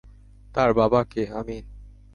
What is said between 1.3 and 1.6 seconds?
আমি?